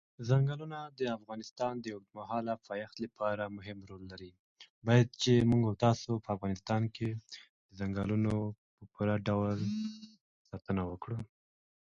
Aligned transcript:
چنګلونه 0.27 0.79
د 0.99 1.01
افغانستان 1.17 1.73
د 1.79 1.85
اوږدمهاله 1.95 2.53
پایښت 2.67 2.95
لپاره 3.05 3.53
مهم 3.57 3.79
رول 3.89 4.03
لري. 4.11 4.31